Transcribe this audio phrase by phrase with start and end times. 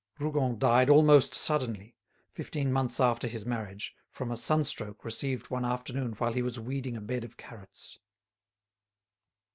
[0.17, 1.95] Rougon died almost suddenly,
[2.31, 6.97] fifteen months after his marriage, from a sunstroke received one afternoon while he was weeding
[6.97, 7.99] a bed of carrots.